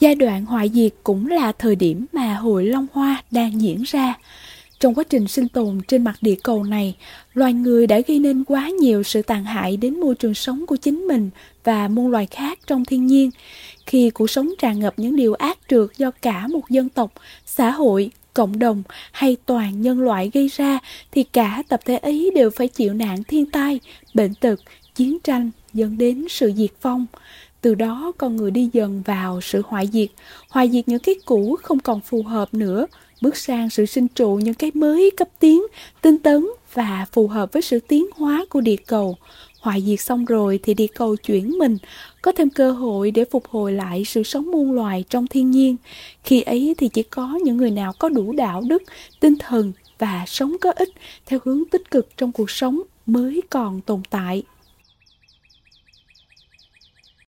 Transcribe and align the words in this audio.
Giai 0.00 0.14
đoạn 0.14 0.44
hoại 0.44 0.70
diệt 0.74 0.92
cũng 1.04 1.26
là 1.26 1.52
thời 1.52 1.76
điểm 1.76 2.06
mà 2.12 2.34
hội 2.34 2.66
Long 2.66 2.86
Hoa 2.92 3.22
đang 3.30 3.60
diễn 3.60 3.82
ra. 3.82 4.14
Trong 4.80 4.94
quá 4.94 5.04
trình 5.04 5.28
sinh 5.28 5.48
tồn 5.48 5.80
trên 5.88 6.04
mặt 6.04 6.14
địa 6.20 6.34
cầu 6.42 6.64
này, 6.64 6.94
loài 7.34 7.52
người 7.52 7.86
đã 7.86 8.00
gây 8.06 8.18
nên 8.18 8.44
quá 8.44 8.68
nhiều 8.68 9.02
sự 9.02 9.22
tàn 9.22 9.44
hại 9.44 9.76
đến 9.76 10.00
môi 10.00 10.14
trường 10.14 10.34
sống 10.34 10.66
của 10.66 10.76
chính 10.76 10.98
mình 10.98 11.30
và 11.64 11.88
muôn 11.88 12.10
loài 12.10 12.26
khác 12.26 12.58
trong 12.66 12.84
thiên 12.84 13.06
nhiên. 13.06 13.30
Khi 13.86 14.10
cuộc 14.10 14.30
sống 14.30 14.50
tràn 14.58 14.80
ngập 14.80 14.94
những 14.96 15.16
điều 15.16 15.34
ác 15.34 15.58
trượt 15.68 15.88
do 15.96 16.10
cả 16.10 16.46
một 16.46 16.70
dân 16.70 16.88
tộc, 16.88 17.12
xã 17.46 17.70
hội, 17.70 18.10
cộng 18.34 18.58
đồng 18.58 18.82
hay 19.12 19.36
toàn 19.46 19.82
nhân 19.82 20.00
loại 20.00 20.30
gây 20.34 20.48
ra 20.48 20.78
thì 21.12 21.22
cả 21.22 21.62
tập 21.68 21.80
thể 21.84 21.96
ấy 21.96 22.30
đều 22.34 22.50
phải 22.50 22.68
chịu 22.68 22.94
nạn 22.94 23.24
thiên 23.24 23.46
tai, 23.46 23.80
bệnh 24.14 24.34
tật, 24.34 24.60
chiến 24.94 25.18
tranh 25.24 25.50
dẫn 25.74 25.98
đến 25.98 26.26
sự 26.30 26.52
diệt 26.56 26.70
vong. 26.82 27.06
Từ 27.60 27.74
đó 27.74 28.12
con 28.18 28.36
người 28.36 28.50
đi 28.50 28.70
dần 28.72 29.02
vào 29.02 29.40
sự 29.40 29.62
hoại 29.66 29.88
diệt, 29.92 30.08
hoại 30.50 30.70
diệt 30.70 30.88
những 30.88 30.98
cái 30.98 31.14
cũ 31.24 31.56
không 31.62 31.78
còn 31.78 32.00
phù 32.00 32.22
hợp 32.22 32.54
nữa, 32.54 32.86
bước 33.20 33.36
sang 33.36 33.70
sự 33.70 33.86
sinh 33.86 34.08
trụ 34.08 34.34
những 34.34 34.54
cái 34.54 34.70
mới 34.74 35.10
cấp 35.16 35.28
tiến, 35.38 35.62
tinh 36.02 36.18
tấn 36.18 36.46
và 36.74 37.06
phù 37.12 37.28
hợp 37.28 37.52
với 37.52 37.62
sự 37.62 37.80
tiến 37.80 38.06
hóa 38.16 38.44
của 38.50 38.60
địa 38.60 38.76
cầu. 38.76 39.16
Hoại 39.60 39.82
diệt 39.86 40.00
xong 40.00 40.24
rồi 40.24 40.60
thì 40.62 40.74
địa 40.74 40.86
cầu 40.86 41.16
chuyển 41.16 41.50
mình, 41.58 41.78
có 42.22 42.32
thêm 42.32 42.50
cơ 42.50 42.72
hội 42.72 43.10
để 43.10 43.24
phục 43.24 43.48
hồi 43.48 43.72
lại 43.72 44.04
sự 44.04 44.22
sống 44.22 44.50
muôn 44.50 44.72
loài 44.72 45.04
trong 45.08 45.26
thiên 45.26 45.50
nhiên. 45.50 45.76
Khi 46.24 46.40
ấy 46.40 46.74
thì 46.78 46.88
chỉ 46.88 47.02
có 47.02 47.38
những 47.44 47.56
người 47.56 47.70
nào 47.70 47.92
có 47.98 48.08
đủ 48.08 48.32
đạo 48.32 48.62
đức, 48.68 48.82
tinh 49.20 49.34
thần 49.38 49.72
và 49.98 50.24
sống 50.26 50.56
có 50.60 50.72
ích 50.76 50.88
theo 51.26 51.38
hướng 51.44 51.64
tích 51.64 51.90
cực 51.90 52.08
trong 52.16 52.32
cuộc 52.32 52.50
sống 52.50 52.82
mới 53.06 53.42
còn 53.50 53.80
tồn 53.80 54.02
tại. 54.10 54.42